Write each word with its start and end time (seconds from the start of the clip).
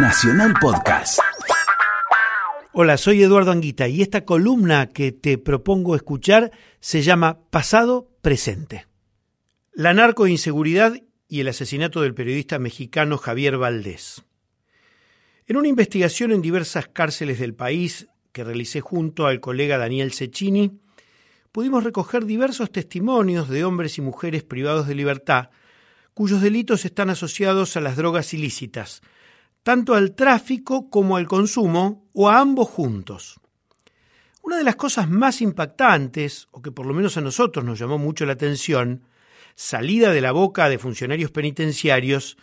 Nacional 0.00 0.54
Podcast. 0.60 1.18
Hola, 2.72 2.96
soy 2.96 3.20
Eduardo 3.20 3.50
Anguita 3.50 3.88
y 3.88 4.00
esta 4.00 4.24
columna 4.24 4.86
que 4.86 5.10
te 5.10 5.38
propongo 5.38 5.96
escuchar 5.96 6.52
se 6.78 7.02
llama 7.02 7.40
Pasado 7.50 8.08
Presente. 8.22 8.86
La 9.72 9.94
narcoinseguridad 9.94 10.94
y 11.28 11.40
el 11.40 11.48
asesinato 11.48 12.00
del 12.00 12.14
periodista 12.14 12.60
mexicano 12.60 13.18
Javier 13.18 13.58
Valdés. 13.58 14.22
En 15.46 15.56
una 15.56 15.66
investigación 15.66 16.30
en 16.30 16.42
diversas 16.42 16.86
cárceles 16.86 17.40
del 17.40 17.54
país 17.54 18.06
que 18.30 18.44
realicé 18.44 18.80
junto 18.80 19.26
al 19.26 19.40
colega 19.40 19.78
Daniel 19.78 20.12
Cecchini, 20.12 20.78
pudimos 21.50 21.82
recoger 21.82 22.24
diversos 22.24 22.70
testimonios 22.70 23.48
de 23.48 23.64
hombres 23.64 23.98
y 23.98 24.02
mujeres 24.02 24.44
privados 24.44 24.86
de 24.86 24.94
libertad 24.94 25.50
cuyos 26.14 26.40
delitos 26.40 26.84
están 26.84 27.10
asociados 27.10 27.76
a 27.76 27.80
las 27.80 27.96
drogas 27.96 28.34
ilícitas, 28.34 29.02
tanto 29.68 29.94
al 29.94 30.14
tráfico 30.14 30.88
como 30.88 31.18
al 31.18 31.26
consumo 31.26 32.08
o 32.14 32.30
a 32.30 32.40
ambos 32.40 32.70
juntos. 32.70 33.38
Una 34.40 34.56
de 34.56 34.64
las 34.64 34.76
cosas 34.76 35.10
más 35.10 35.42
impactantes, 35.42 36.48
o 36.52 36.62
que 36.62 36.72
por 36.72 36.86
lo 36.86 36.94
menos 36.94 37.18
a 37.18 37.20
nosotros 37.20 37.66
nos 37.66 37.78
llamó 37.78 37.98
mucho 37.98 38.24
la 38.24 38.32
atención, 38.32 39.02
salida 39.54 40.10
de 40.10 40.22
la 40.22 40.32
boca 40.32 40.70
de 40.70 40.78
funcionarios 40.78 41.32
penitenciarios, 41.32 42.38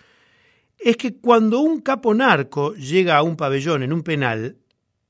es 0.78 0.98
que 0.98 1.18
cuando 1.18 1.62
un 1.62 1.82
capo 1.82 2.14
narco 2.14 2.76
llega 2.76 3.18
a 3.18 3.24
un 3.24 3.38
pabellón 3.38 3.82
en 3.82 3.92
un 3.92 4.04
penal, 4.04 4.60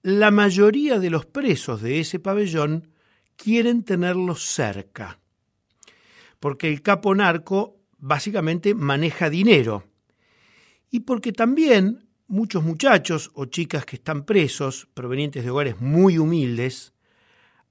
la 0.02 0.32
mayoría 0.32 1.00
de 1.00 1.10
los 1.10 1.26
presos 1.26 1.82
de 1.82 2.00
ese 2.00 2.20
pabellón 2.20 2.94
quieren 3.36 3.84
tenerlo 3.84 4.36
cerca. 4.36 5.20
Porque 6.40 6.70
el 6.70 6.82
capo 6.82 7.14
narco 7.14 7.76
básicamente 7.98 8.74
maneja 8.74 9.30
dinero. 9.30 9.84
Y 10.90 11.02
porque 11.02 11.34
también 11.34 12.05
muchos 12.28 12.64
muchachos 12.64 13.32
o 13.34 13.46
chicas 13.46 13.86
que 13.86 13.98
están 13.98 14.26
presos, 14.26 14.88
provenientes 14.94 15.44
de 15.44 15.52
hogares 15.52 15.80
muy 15.80 16.18
humildes, 16.18 16.94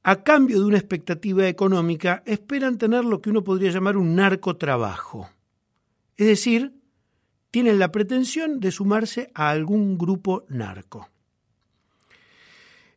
a 0.03 0.23
cambio 0.23 0.61
de 0.61 0.67
una 0.67 0.79
expectativa 0.79 1.49
económica, 1.49 2.23
esperan 2.27 2.77
tener 2.77 3.05
lo 3.05 3.23
que 3.23 3.31
uno 3.31 3.43
podría 3.43 3.71
llamar 3.71 3.97
un 3.97 4.15
narcotrabajo. 4.15 5.31
Es 6.17 6.27
decir, 6.27 6.75
tienen 7.51 7.79
la 7.79 7.91
pretensión 7.91 8.61
de 8.61 8.71
sumarse 8.71 9.31
a 9.35 9.51
algún 9.51 9.97
grupo 9.97 10.45
narco. 10.49 11.09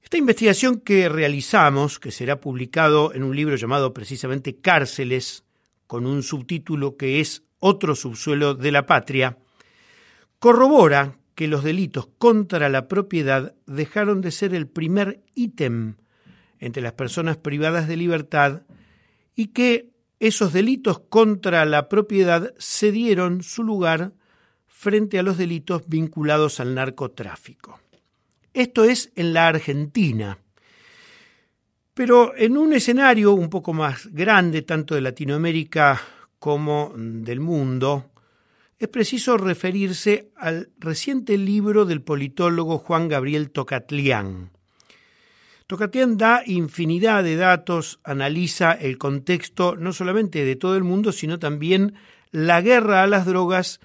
Esta 0.04 0.18
investigación 0.18 0.80
que 0.82 1.10
realizamos, 1.10 2.00
que 2.00 2.12
será 2.12 2.40
publicado 2.40 3.14
en 3.14 3.24
un 3.24 3.36
libro 3.36 3.56
llamado 3.56 3.94
precisamente 3.94 4.58
Cárceles, 4.58 5.44
con 5.86 6.06
un 6.06 6.24
subtítulo 6.24 6.98
que 6.98 7.20
es 7.20 7.44
Otro 7.60 7.96
subsuelo 7.96 8.54
de 8.54 8.72
la 8.72 8.86
patria, 8.86 9.38
corrobora 10.40 11.18
que 11.38 11.48
los 11.48 11.64
delitos 11.64 12.10
contra 12.18 12.68
la 12.68 12.88
propiedad 12.88 13.54
dejaron 13.68 14.22
de 14.22 14.32
ser 14.32 14.56
el 14.56 14.66
primer 14.66 15.22
ítem 15.36 15.98
entre 16.58 16.82
las 16.82 16.94
personas 16.94 17.38
privadas 17.38 17.88
de 17.88 17.96
libertad 17.96 18.64
y 19.36 19.50
que 19.50 19.92
esos 20.20 20.52
delitos 20.52 20.98
contra 20.98 21.64
la 21.66 21.90
propiedad 21.90 22.56
cedieron 22.58 23.44
su 23.44 23.64
lugar 23.64 24.14
frente 24.66 25.20
a 25.20 25.24
los 25.24 25.38
delitos 25.38 25.84
vinculados 25.88 26.60
al 26.60 26.74
narcotráfico. 26.74 27.80
Esto 28.52 28.84
es 28.84 29.12
en 29.16 29.34
la 29.36 29.48
Argentina. 29.48 30.40
Pero 31.94 32.36
en 32.36 32.58
un 32.58 32.74
escenario 32.74 33.34
un 33.34 33.52
poco 33.52 33.74
más 33.74 34.08
grande, 34.12 34.64
tanto 34.64 34.96
de 34.96 35.02
Latinoamérica 35.02 36.02
como 36.40 36.92
del 36.96 37.42
mundo, 37.42 38.10
es 38.80 38.88
preciso 38.90 39.38
referirse 39.38 40.30
al 40.36 40.70
reciente 40.78 41.38
libro 41.38 41.86
del 41.86 42.02
politólogo 42.02 42.78
Juan 42.78 43.08
Gabriel 43.08 43.50
Tocatlián. 43.50 44.52
Tocatlián 45.66 46.18
da 46.18 46.44
infinidad 46.46 47.24
de 47.24 47.36
datos, 47.36 48.00
analiza 48.04 48.72
el 48.72 48.98
contexto 48.98 49.76
no 49.76 49.94
solamente 49.94 50.46
de 50.46 50.56
todo 50.56 50.78
el 50.78 50.84
mundo, 50.84 51.12
sino 51.12 51.40
también 51.40 51.96
la 52.32 52.62
guerra 52.62 53.04
a 53.04 53.08
las 53.08 53.26
drogas 53.26 53.80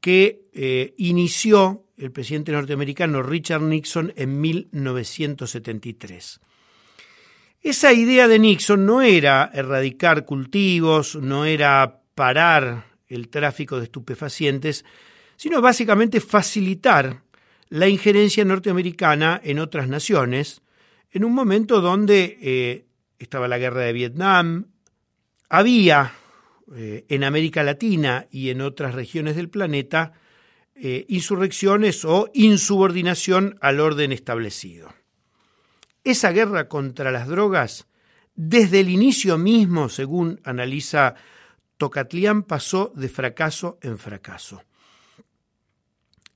que 0.00 0.46
eh, 0.54 0.94
inició 0.96 1.84
el 1.96 2.12
presidente 2.12 2.52
norteamericano 2.52 3.22
Richard 3.22 3.62
Nixon 3.62 4.12
en 4.16 4.40
1973. 4.40 6.40
Esa 7.62 7.92
idea 7.92 8.28
de 8.28 8.38
Nixon 8.38 8.86
no 8.86 9.02
era 9.02 9.50
erradicar 9.52 10.24
cultivos, 10.24 11.16
no 11.16 11.44
era 11.44 12.00
parar 12.14 12.95
el 13.08 13.28
tráfico 13.28 13.78
de 13.78 13.84
estupefacientes, 13.84 14.84
sino 15.36 15.60
básicamente 15.60 16.20
facilitar 16.20 17.22
la 17.68 17.88
injerencia 17.88 18.44
norteamericana 18.44 19.40
en 19.42 19.58
otras 19.58 19.88
naciones, 19.88 20.62
en 21.10 21.24
un 21.24 21.34
momento 21.34 21.80
donde 21.80 22.38
eh, 22.40 22.86
estaba 23.18 23.48
la 23.48 23.58
guerra 23.58 23.80
de 23.80 23.92
Vietnam, 23.92 24.66
había 25.48 26.12
eh, 26.74 27.04
en 27.08 27.24
América 27.24 27.62
Latina 27.62 28.26
y 28.30 28.50
en 28.50 28.60
otras 28.60 28.94
regiones 28.94 29.36
del 29.36 29.48
planeta 29.48 30.12
eh, 30.74 31.06
insurrecciones 31.08 32.04
o 32.04 32.30
insubordinación 32.34 33.56
al 33.60 33.80
orden 33.80 34.12
establecido. 34.12 34.92
Esa 36.04 36.32
guerra 36.32 36.68
contra 36.68 37.10
las 37.10 37.26
drogas, 37.28 37.86
desde 38.34 38.80
el 38.80 38.90
inicio 38.90 39.38
mismo, 39.38 39.88
según 39.88 40.40
analiza 40.44 41.14
Tocatlián, 41.76 42.42
pasó 42.42 42.92
de 42.94 43.08
fracaso 43.08 43.78
en 43.82 43.98
fracaso. 43.98 44.62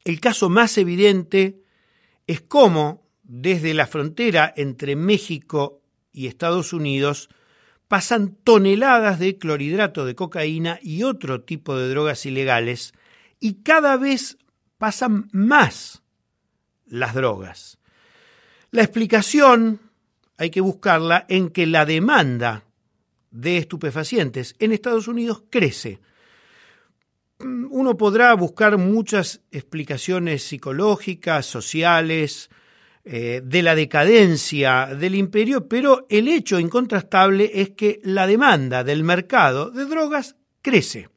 El 0.04 0.20
caso 0.20 0.48
más 0.48 0.78
evidente 0.78 1.62
es 2.26 2.40
cómo, 2.40 3.08
desde 3.22 3.74
la 3.74 3.86
frontera 3.86 4.52
entre 4.56 4.96
México 4.96 5.82
y 6.12 6.26
Estados 6.26 6.72
Unidos, 6.72 7.28
pasan 7.88 8.36
toneladas 8.36 9.18
de 9.18 9.36
clorhidrato 9.36 10.04
de 10.04 10.14
cocaína 10.14 10.78
y 10.82 11.02
otro 11.02 11.42
tipo 11.42 11.76
de 11.76 11.88
drogas 11.88 12.24
ilegales, 12.24 12.92
y 13.40 13.62
cada 13.62 13.96
vez 13.96 14.38
pasan 14.78 15.28
más 15.32 16.02
las 16.86 17.14
drogas. 17.14 17.78
La 18.70 18.82
explicación 18.82 19.80
hay 20.36 20.50
que 20.50 20.60
buscarla 20.60 21.26
en 21.28 21.50
que 21.50 21.66
la 21.66 21.84
demanda 21.84 22.64
de 23.30 23.58
estupefacientes 23.58 24.54
en 24.58 24.72
Estados 24.72 25.08
Unidos 25.08 25.44
crece. 25.50 26.00
Uno 27.38 27.96
podrá 27.96 28.34
buscar 28.34 28.76
muchas 28.76 29.40
explicaciones 29.50 30.42
psicológicas, 30.42 31.46
sociales, 31.46 32.50
eh, 33.02 33.40
de 33.42 33.62
la 33.62 33.74
decadencia 33.74 34.86
del 34.94 35.14
imperio, 35.14 35.66
pero 35.66 36.06
el 36.10 36.28
hecho 36.28 36.60
incontrastable 36.60 37.50
es 37.54 37.70
que 37.70 38.00
la 38.04 38.26
demanda 38.26 38.84
del 38.84 39.04
mercado 39.04 39.70
de 39.70 39.86
drogas 39.86 40.36
crece. 40.60 41.08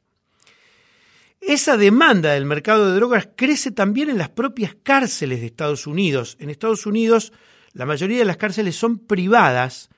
Esa 1.42 1.76
demanda 1.76 2.32
del 2.32 2.46
mercado 2.46 2.88
de 2.88 2.96
drogas 2.96 3.28
crece 3.36 3.70
también 3.70 4.08
en 4.08 4.16
las 4.16 4.30
propias 4.30 4.74
cárceles 4.82 5.40
de 5.40 5.46
Estados 5.46 5.86
Unidos. 5.86 6.38
En 6.40 6.48
Estados 6.48 6.86
Unidos 6.86 7.34
la 7.74 7.86
mayoría 7.86 8.18
de 8.18 8.24
las 8.24 8.36
cárceles 8.36 8.76
son 8.76 8.98
privadas 9.00 9.90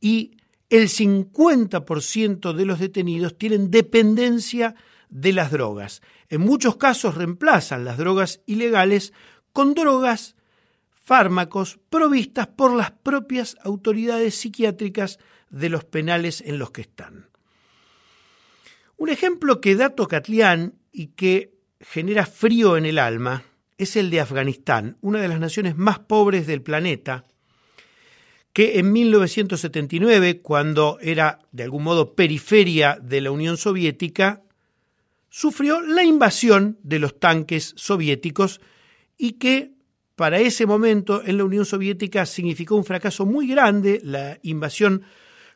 y 0.00 0.38
el 0.70 0.88
50% 0.88 2.52
de 2.52 2.64
los 2.64 2.78
detenidos 2.78 3.36
tienen 3.36 3.70
dependencia 3.70 4.76
de 5.08 5.32
las 5.32 5.50
drogas. 5.50 6.00
En 6.28 6.40
muchos 6.40 6.76
casos 6.76 7.16
reemplazan 7.16 7.84
las 7.84 7.98
drogas 7.98 8.40
ilegales 8.46 9.12
con 9.52 9.74
drogas, 9.74 10.36
fármacos 10.94 11.80
provistas 11.90 12.46
por 12.46 12.72
las 12.72 12.92
propias 12.92 13.56
autoridades 13.64 14.36
psiquiátricas 14.36 15.18
de 15.50 15.68
los 15.68 15.84
penales 15.84 16.40
en 16.40 16.60
los 16.60 16.70
que 16.70 16.82
están. 16.82 17.28
Un 18.96 19.08
ejemplo 19.08 19.60
que 19.60 19.74
da 19.74 19.90
Tocatlián 19.90 20.74
y 20.92 21.08
que 21.08 21.52
genera 21.80 22.26
frío 22.26 22.76
en 22.76 22.86
el 22.86 22.98
alma 22.98 23.42
es 23.76 23.96
el 23.96 24.10
de 24.10 24.20
Afganistán, 24.20 24.98
una 25.00 25.20
de 25.20 25.28
las 25.28 25.40
naciones 25.40 25.76
más 25.76 25.98
pobres 25.98 26.46
del 26.46 26.62
planeta, 26.62 27.24
que 28.52 28.78
en 28.78 28.92
1979, 28.92 30.40
cuando 30.40 30.98
era 31.00 31.40
de 31.52 31.62
algún 31.62 31.84
modo 31.84 32.14
periferia 32.14 32.98
de 33.00 33.20
la 33.20 33.30
Unión 33.30 33.56
Soviética, 33.56 34.42
sufrió 35.28 35.80
la 35.80 36.02
invasión 36.02 36.78
de 36.82 36.98
los 36.98 37.18
tanques 37.18 37.72
soviéticos 37.76 38.60
y 39.16 39.32
que 39.32 39.70
para 40.16 40.40
ese 40.40 40.66
momento 40.66 41.22
en 41.24 41.38
la 41.38 41.44
Unión 41.44 41.64
Soviética 41.64 42.26
significó 42.26 42.76
un 42.76 42.84
fracaso 42.84 43.24
muy 43.24 43.46
grande. 43.46 44.00
La 44.04 44.38
invasión 44.42 45.02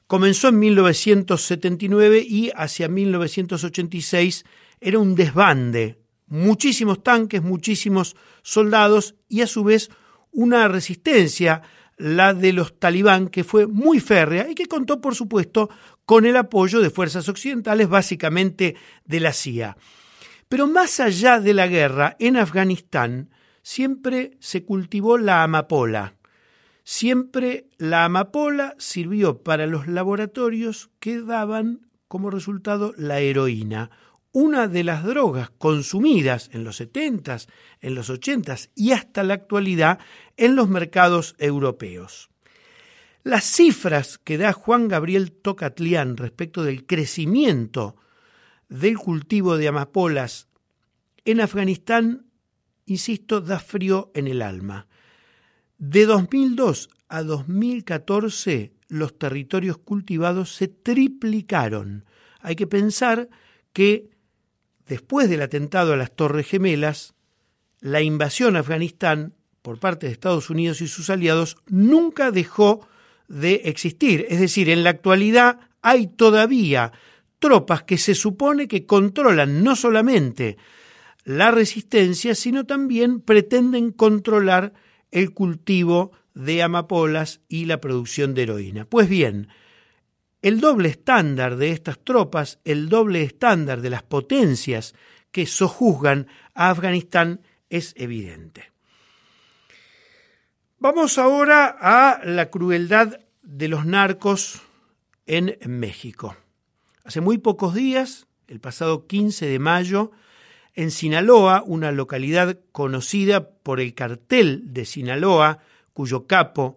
comenzó 0.06 0.48
en 0.48 0.58
1979 0.60 2.24
y 2.26 2.50
hacia 2.54 2.88
1986 2.88 4.44
era 4.80 4.98
un 4.98 5.14
desbande, 5.14 5.98
muchísimos 6.28 7.02
tanques, 7.02 7.42
muchísimos 7.42 8.16
soldados 8.42 9.16
y 9.28 9.40
a 9.40 9.46
su 9.46 9.64
vez 9.64 9.90
una 10.30 10.68
resistencia, 10.68 11.62
la 11.96 12.34
de 12.34 12.52
los 12.52 12.78
talibán, 12.78 13.28
que 13.28 13.44
fue 13.44 13.66
muy 13.66 14.00
férrea 14.00 14.48
y 14.48 14.54
que 14.54 14.66
contó, 14.66 15.00
por 15.00 15.14
supuesto, 15.14 15.70
con 16.04 16.26
el 16.26 16.36
apoyo 16.36 16.80
de 16.80 16.90
fuerzas 16.90 17.28
occidentales, 17.28 17.88
básicamente 17.88 18.76
de 19.04 19.20
la 19.20 19.32
CIA. 19.32 19.76
Pero 20.48 20.66
más 20.66 21.00
allá 21.00 21.40
de 21.40 21.54
la 21.54 21.66
guerra, 21.66 22.16
en 22.18 22.36
Afganistán 22.36 23.30
siempre 23.62 24.36
se 24.40 24.64
cultivó 24.64 25.18
la 25.18 25.42
amapola. 25.42 26.14
Siempre 26.84 27.66
la 27.78 28.04
amapola 28.04 28.74
sirvió 28.78 29.42
para 29.42 29.66
los 29.66 29.86
laboratorios 29.86 30.90
que 31.00 31.22
daban 31.22 31.88
como 32.08 32.30
resultado 32.30 32.92
la 32.98 33.20
heroína, 33.20 33.90
una 34.34 34.66
de 34.66 34.82
las 34.82 35.04
drogas 35.04 35.50
consumidas 35.50 36.50
en 36.52 36.64
los 36.64 36.80
70s, 36.80 37.46
en 37.80 37.94
los 37.94 38.10
80s 38.10 38.68
y 38.74 38.90
hasta 38.90 39.22
la 39.22 39.34
actualidad 39.34 40.00
en 40.36 40.56
los 40.56 40.68
mercados 40.68 41.36
europeos. 41.38 42.30
Las 43.22 43.44
cifras 43.44 44.18
que 44.18 44.36
da 44.36 44.52
Juan 44.52 44.88
Gabriel 44.88 45.30
Tocatlián 45.30 46.16
respecto 46.16 46.64
del 46.64 46.84
crecimiento 46.84 47.94
del 48.68 48.98
cultivo 48.98 49.56
de 49.56 49.68
amapolas 49.68 50.48
en 51.24 51.40
Afganistán, 51.40 52.26
insisto, 52.86 53.40
da 53.40 53.60
frío 53.60 54.10
en 54.14 54.26
el 54.26 54.42
alma. 54.42 54.88
De 55.78 56.06
2002 56.06 56.90
a 57.08 57.22
2014 57.22 58.74
los 58.88 59.16
territorios 59.16 59.78
cultivados 59.78 60.56
se 60.56 60.66
triplicaron. 60.66 62.04
Hay 62.40 62.56
que 62.56 62.66
pensar 62.66 63.28
que 63.72 64.13
después 64.86 65.28
del 65.28 65.42
atentado 65.42 65.92
a 65.92 65.96
las 65.96 66.14
Torres 66.14 66.46
Gemelas, 66.46 67.14
la 67.80 68.00
invasión 68.00 68.56
a 68.56 68.60
Afganistán 68.60 69.34
por 69.62 69.78
parte 69.78 70.06
de 70.06 70.12
Estados 70.12 70.50
Unidos 70.50 70.80
y 70.80 70.88
sus 70.88 71.10
aliados 71.10 71.56
nunca 71.66 72.30
dejó 72.30 72.86
de 73.28 73.62
existir. 73.64 74.26
Es 74.28 74.40
decir, 74.40 74.68
en 74.68 74.84
la 74.84 74.90
actualidad 74.90 75.58
hay 75.82 76.06
todavía 76.06 76.92
tropas 77.38 77.82
que 77.82 77.98
se 77.98 78.14
supone 78.14 78.68
que 78.68 78.86
controlan 78.86 79.62
no 79.62 79.76
solamente 79.76 80.56
la 81.24 81.50
resistencia, 81.50 82.34
sino 82.34 82.64
también 82.64 83.20
pretenden 83.20 83.90
controlar 83.90 84.74
el 85.10 85.32
cultivo 85.32 86.12
de 86.34 86.62
amapolas 86.62 87.40
y 87.48 87.66
la 87.66 87.80
producción 87.80 88.34
de 88.34 88.42
heroína. 88.42 88.84
Pues 88.84 89.08
bien, 89.08 89.48
el 90.44 90.60
doble 90.60 90.90
estándar 90.90 91.56
de 91.56 91.70
estas 91.70 91.98
tropas, 92.04 92.58
el 92.66 92.90
doble 92.90 93.22
estándar 93.22 93.80
de 93.80 93.88
las 93.88 94.02
potencias 94.02 94.94
que 95.32 95.46
sojuzgan 95.46 96.26
a 96.52 96.68
Afganistán 96.68 97.40
es 97.70 97.94
evidente. 97.96 98.70
Vamos 100.78 101.16
ahora 101.16 101.74
a 101.80 102.20
la 102.26 102.50
crueldad 102.50 103.20
de 103.42 103.68
los 103.68 103.86
narcos 103.86 104.60
en 105.24 105.56
México. 105.66 106.36
Hace 107.04 107.22
muy 107.22 107.38
pocos 107.38 107.72
días, 107.72 108.26
el 108.46 108.60
pasado 108.60 109.06
15 109.06 109.46
de 109.46 109.58
mayo, 109.58 110.12
en 110.74 110.90
Sinaloa, 110.90 111.62
una 111.64 111.90
localidad 111.90 112.58
conocida 112.70 113.48
por 113.48 113.80
el 113.80 113.94
cartel 113.94 114.74
de 114.74 114.84
Sinaloa, 114.84 115.60
cuyo 115.94 116.26
capo 116.26 116.76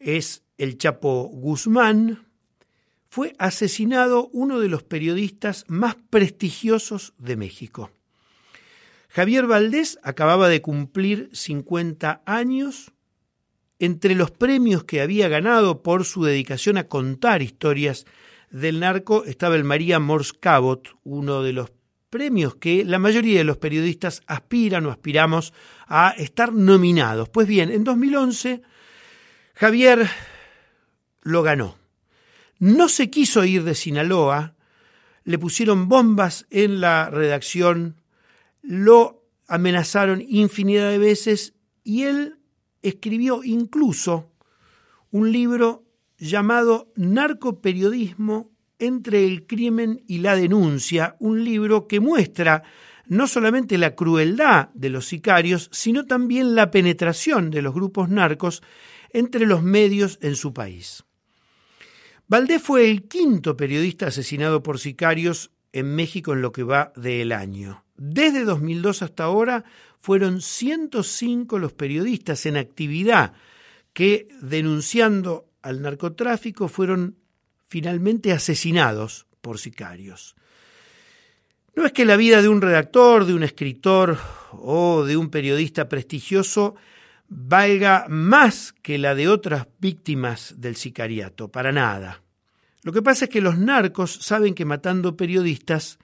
es 0.00 0.42
el 0.56 0.78
Chapo 0.78 1.28
Guzmán, 1.32 2.27
fue 3.08 3.34
asesinado 3.38 4.28
uno 4.32 4.60
de 4.60 4.68
los 4.68 4.82
periodistas 4.82 5.64
más 5.68 5.96
prestigiosos 6.10 7.14
de 7.18 7.36
México. 7.36 7.90
Javier 9.08 9.46
Valdés 9.46 9.98
acababa 10.02 10.48
de 10.48 10.60
cumplir 10.60 11.30
50 11.32 12.22
años. 12.26 12.92
Entre 13.78 14.14
los 14.14 14.30
premios 14.30 14.84
que 14.84 15.00
había 15.00 15.28
ganado 15.28 15.82
por 15.82 16.04
su 16.04 16.24
dedicación 16.24 16.76
a 16.76 16.88
contar 16.88 17.42
historias 17.42 18.06
del 18.50 18.80
narco 18.80 19.24
estaba 19.24 19.56
el 19.56 19.64
María 19.64 19.98
Morse 20.00 20.34
Cabot, 20.38 20.96
uno 21.04 21.42
de 21.42 21.52
los 21.52 21.70
premios 22.10 22.56
que 22.56 22.84
la 22.84 22.98
mayoría 22.98 23.38
de 23.38 23.44
los 23.44 23.58
periodistas 23.58 24.22
aspiran 24.26 24.86
o 24.86 24.90
aspiramos 24.90 25.52
a 25.86 26.10
estar 26.16 26.52
nominados. 26.52 27.28
Pues 27.28 27.46
bien, 27.46 27.70
en 27.70 27.84
2011 27.84 28.62
Javier 29.54 30.08
lo 31.22 31.42
ganó. 31.42 31.77
No 32.58 32.88
se 32.88 33.10
quiso 33.10 33.44
ir 33.44 33.64
de 33.64 33.74
Sinaloa, 33.74 34.54
le 35.24 35.38
pusieron 35.38 35.88
bombas 35.88 36.46
en 36.50 36.80
la 36.80 37.10
redacción, 37.10 38.00
lo 38.62 39.24
amenazaron 39.46 40.22
infinidad 40.26 40.90
de 40.90 40.98
veces 40.98 41.54
y 41.84 42.04
él 42.04 42.38
escribió 42.82 43.44
incluso 43.44 44.32
un 45.10 45.32
libro 45.32 45.84
llamado 46.18 46.92
Narcoperiodismo 46.96 48.50
entre 48.78 49.24
el 49.26 49.46
crimen 49.46 50.02
y 50.06 50.18
la 50.18 50.36
denuncia, 50.36 51.16
un 51.18 51.44
libro 51.44 51.86
que 51.86 52.00
muestra 52.00 52.62
no 53.06 53.26
solamente 53.26 53.78
la 53.78 53.94
crueldad 53.94 54.68
de 54.74 54.90
los 54.90 55.06
sicarios, 55.06 55.70
sino 55.72 56.04
también 56.06 56.54
la 56.54 56.70
penetración 56.70 57.50
de 57.50 57.62
los 57.62 57.74
grupos 57.74 58.08
narcos 58.08 58.62
entre 59.10 59.46
los 59.46 59.62
medios 59.62 60.18
en 60.20 60.36
su 60.36 60.52
país. 60.52 61.04
Valdés 62.28 62.62
fue 62.62 62.90
el 62.90 63.08
quinto 63.08 63.56
periodista 63.56 64.08
asesinado 64.08 64.62
por 64.62 64.78
sicarios 64.78 65.50
en 65.72 65.94
México 65.94 66.34
en 66.34 66.42
lo 66.42 66.52
que 66.52 66.62
va 66.62 66.92
del 66.94 67.32
año. 67.32 67.84
Desde 67.96 68.44
2002 68.44 69.00
hasta 69.00 69.24
ahora 69.24 69.64
fueron 69.98 70.42
105 70.42 71.58
los 71.58 71.72
periodistas 71.72 72.44
en 72.44 72.58
actividad 72.58 73.32
que, 73.94 74.28
denunciando 74.42 75.48
al 75.62 75.80
narcotráfico, 75.80 76.68
fueron 76.68 77.16
finalmente 77.66 78.32
asesinados 78.32 79.26
por 79.40 79.58
sicarios. 79.58 80.36
No 81.74 81.86
es 81.86 81.92
que 81.92 82.04
la 82.04 82.16
vida 82.16 82.42
de 82.42 82.48
un 82.48 82.60
redactor, 82.60 83.24
de 83.24 83.32
un 83.32 83.42
escritor 83.42 84.18
o 84.52 85.04
de 85.04 85.16
un 85.16 85.30
periodista 85.30 85.88
prestigioso 85.88 86.76
valga 87.28 88.06
más 88.08 88.74
que 88.82 88.98
la 88.98 89.14
de 89.14 89.28
otras 89.28 89.66
víctimas 89.78 90.54
del 90.58 90.76
sicariato, 90.76 91.48
para 91.48 91.72
nada. 91.72 92.22
Lo 92.82 92.92
que 92.92 93.02
pasa 93.02 93.26
es 93.26 93.30
que 93.30 93.40
los 93.40 93.58
narcos 93.58 94.18
saben 94.22 94.54
que 94.54 94.64
matando 94.64 95.16
periodistas 95.16 95.98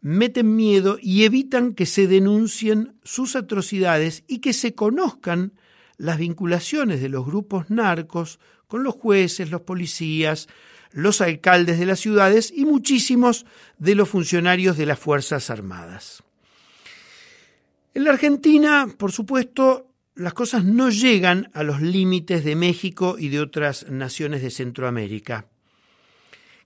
meten 0.00 0.56
miedo 0.56 0.98
y 1.00 1.24
evitan 1.24 1.74
que 1.74 1.84
se 1.84 2.06
denuncien 2.06 2.94
sus 3.04 3.36
atrocidades 3.36 4.24
y 4.26 4.38
que 4.38 4.52
se 4.52 4.74
conozcan 4.74 5.52
las 5.98 6.18
vinculaciones 6.18 7.02
de 7.02 7.10
los 7.10 7.26
grupos 7.26 7.68
narcos 7.68 8.40
con 8.66 8.82
los 8.82 8.94
jueces, 8.94 9.50
los 9.50 9.60
policías, 9.62 10.48
los 10.92 11.20
alcaldes 11.20 11.78
de 11.78 11.86
las 11.86 12.00
ciudades 12.00 12.52
y 12.54 12.64
muchísimos 12.64 13.44
de 13.78 13.94
los 13.94 14.08
funcionarios 14.08 14.78
de 14.78 14.86
las 14.86 14.98
Fuerzas 14.98 15.50
Armadas. 15.50 16.22
En 17.92 18.04
la 18.04 18.12
Argentina, 18.12 18.88
por 18.96 19.12
supuesto, 19.12 19.89
las 20.14 20.34
cosas 20.34 20.64
no 20.64 20.90
llegan 20.90 21.50
a 21.54 21.62
los 21.62 21.80
límites 21.80 22.44
de 22.44 22.56
México 22.56 23.16
y 23.18 23.28
de 23.28 23.40
otras 23.40 23.88
naciones 23.90 24.42
de 24.42 24.50
Centroamérica. 24.50 25.46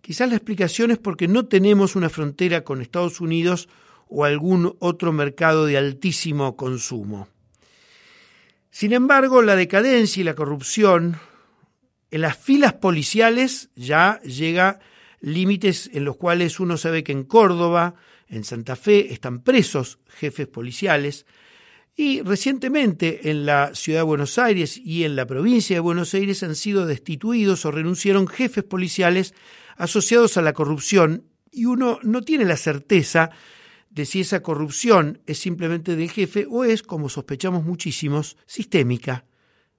Quizás 0.00 0.28
la 0.28 0.36
explicación 0.36 0.90
es 0.90 0.98
porque 0.98 1.28
no 1.28 1.46
tenemos 1.46 1.96
una 1.96 2.10
frontera 2.10 2.62
con 2.62 2.82
Estados 2.82 3.20
Unidos 3.20 3.68
o 4.08 4.24
algún 4.24 4.76
otro 4.80 5.12
mercado 5.12 5.66
de 5.66 5.78
altísimo 5.78 6.56
consumo. 6.56 7.28
Sin 8.70 8.92
embargo, 8.92 9.40
la 9.40 9.56
decadencia 9.56 10.20
y 10.20 10.24
la 10.24 10.34
corrupción 10.34 11.16
en 12.10 12.20
las 12.20 12.36
filas 12.36 12.74
policiales 12.74 13.70
ya 13.76 14.20
llega 14.22 14.80
límites 15.20 15.90
en 15.92 16.04
los 16.04 16.16
cuales 16.16 16.60
uno 16.60 16.76
sabe 16.76 17.02
que 17.02 17.12
en 17.12 17.24
Córdoba, 17.24 17.94
en 18.28 18.44
Santa 18.44 18.76
Fe, 18.76 19.12
están 19.12 19.42
presos 19.42 19.98
jefes 20.08 20.48
policiales, 20.48 21.24
y 21.96 22.22
recientemente 22.22 23.30
en 23.30 23.46
la 23.46 23.74
ciudad 23.74 24.00
de 24.00 24.04
Buenos 24.04 24.38
Aires 24.38 24.76
y 24.76 25.04
en 25.04 25.14
la 25.14 25.26
provincia 25.26 25.76
de 25.76 25.80
Buenos 25.80 26.12
Aires 26.14 26.42
han 26.42 26.56
sido 26.56 26.86
destituidos 26.86 27.64
o 27.64 27.70
renunciaron 27.70 28.26
jefes 28.26 28.64
policiales 28.64 29.34
asociados 29.76 30.36
a 30.36 30.42
la 30.42 30.52
corrupción 30.52 31.24
y 31.52 31.66
uno 31.66 32.00
no 32.02 32.22
tiene 32.22 32.44
la 32.44 32.56
certeza 32.56 33.30
de 33.90 34.06
si 34.06 34.20
esa 34.20 34.42
corrupción 34.42 35.20
es 35.26 35.38
simplemente 35.38 35.94
del 35.94 36.10
jefe 36.10 36.46
o 36.50 36.64
es, 36.64 36.82
como 36.82 37.08
sospechamos 37.08 37.64
muchísimos, 37.64 38.36
sistémica. 38.44 39.24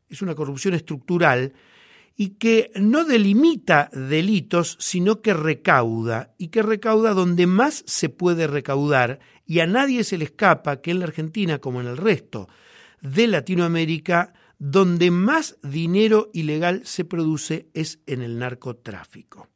Es 0.07 0.21
una 0.21 0.35
corrupción 0.35 0.73
estructural 0.73 1.53
y 2.15 2.35
que 2.35 2.71
no 2.75 3.03
delimita 3.03 3.89
delitos, 3.91 4.77
sino 4.79 5.21
que 5.21 5.33
recauda, 5.33 6.33
y 6.37 6.47
que 6.47 6.61
recauda 6.61 7.13
donde 7.13 7.45
más 7.45 7.83
se 7.85 8.09
puede 8.09 8.47
recaudar, 8.47 9.19
y 9.45 9.59
a 9.59 9.67
nadie 9.67 10.03
se 10.03 10.17
le 10.17 10.25
escapa 10.25 10.81
que 10.81 10.91
en 10.91 10.99
la 10.99 11.05
Argentina, 11.05 11.59
como 11.59 11.81
en 11.81 11.87
el 11.87 11.97
resto 11.97 12.47
de 13.01 13.27
Latinoamérica, 13.27 14.33
donde 14.57 15.11
más 15.11 15.57
dinero 15.61 16.29
ilegal 16.33 16.81
se 16.85 17.03
produce 17.03 17.67
es 17.73 17.99
en 18.07 18.21
el 18.21 18.39
narcotráfico. 18.39 19.49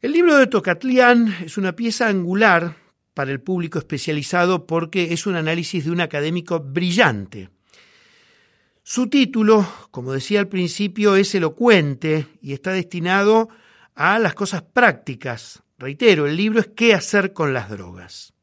El 0.00 0.12
libro 0.12 0.36
de 0.36 0.46
Tocatlián 0.46 1.34
es 1.44 1.56
una 1.56 1.76
pieza 1.76 2.08
angular 2.08 2.76
para 3.14 3.30
el 3.30 3.40
público 3.40 3.78
especializado 3.78 4.66
porque 4.66 5.12
es 5.12 5.26
un 5.26 5.36
análisis 5.36 5.84
de 5.84 5.90
un 5.90 6.00
académico 6.00 6.60
brillante, 6.60 7.50
su 8.86 9.08
título, 9.08 9.66
como 9.90 10.12
decía 10.12 10.40
al 10.40 10.48
principio, 10.48 11.16
es 11.16 11.34
elocuente 11.34 12.26
y 12.42 12.52
está 12.52 12.70
destinado 12.72 13.48
a 13.94 14.18
las 14.18 14.34
cosas 14.34 14.60
prácticas. 14.60 15.62
Reitero, 15.78 16.26
el 16.26 16.36
libro 16.36 16.60
es 16.60 16.68
¿Qué 16.76 16.92
hacer 16.92 17.32
con 17.32 17.54
las 17.54 17.70
drogas? 17.70 18.34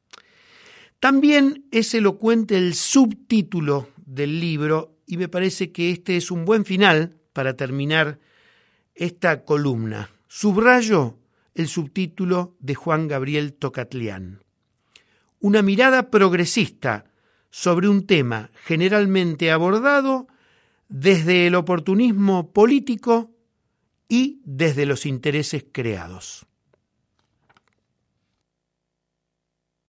También 1.00 1.68
es 1.70 1.94
elocuente 1.94 2.58
el 2.58 2.74
subtítulo 2.74 3.90
del 4.04 4.40
libro 4.40 4.98
y 5.06 5.18
me 5.18 5.28
parece 5.28 5.72
que 5.72 5.92
este 5.92 6.18
es 6.18 6.32
un 6.32 6.44
buen 6.44 6.66
final 6.66 7.20
para 7.34 7.56
terminar 7.56 8.18
esta 8.96 9.46
columna. 9.46 10.10
Subrayo 10.28 11.20
el 11.54 11.68
subtítulo 11.68 12.56
de 12.60 12.74
Juan 12.74 13.08
Gabriel 13.08 13.54
Tocatlián. 13.54 14.44
Una 15.40 15.62
mirada 15.62 16.10
progresista 16.10 17.11
sobre 17.52 17.88
un 17.88 18.08
tema 18.08 18.50
generalmente 18.64 19.52
abordado 19.52 20.28
desde 20.90 21.48
el 21.48 21.56
oportunismo 21.56 22.52
político 22.52 23.32
y 24.10 24.42
desde 24.44 24.86
los 24.86 25.06
intereses 25.06 25.66
creados. 25.72 26.46